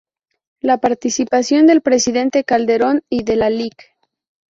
La 0.61 0.79
participación 0.79 1.67
del 1.67 1.83
Presidente 1.83 2.43
Calderón 2.43 3.03
y 3.07 3.21
de 3.23 3.35
la 3.35 3.51
Lic. 3.51 3.95